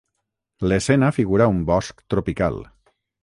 L'escena 0.71 1.09
figura 1.17 1.49
un 1.53 1.61
bosc 1.69 2.03
tropical. 2.15 2.59